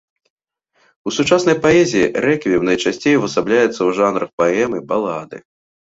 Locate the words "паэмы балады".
4.41-5.37